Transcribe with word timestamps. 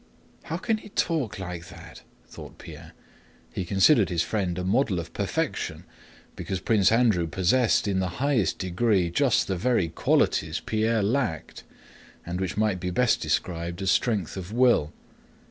"How 0.45 0.57
can 0.57 0.77
he 0.77 0.89
talk 0.89 1.37
like 1.37 1.67
that?" 1.69 2.01
thought 2.27 2.57
Pierre. 2.57 2.93
He 3.53 3.63
considered 3.63 4.09
his 4.09 4.23
friend 4.23 4.57
a 4.57 4.63
model 4.63 4.97
of 4.99 5.13
perfection 5.13 5.83
because 6.35 6.59
Prince 6.59 6.91
Andrew 6.91 7.27
possessed 7.27 7.87
in 7.87 7.99
the 7.99 8.17
highest 8.17 8.57
degree 8.57 9.11
just 9.11 9.45
the 9.47 9.55
very 9.55 9.89
qualities 9.89 10.59
Pierre 10.59 11.03
lacked, 11.03 11.63
and 12.25 12.41
which 12.41 12.57
might 12.57 12.79
be 12.79 12.89
best 12.89 13.21
described 13.21 13.79
as 13.83 13.91
strength 13.91 14.35
of 14.37 14.51
will. 14.51 14.91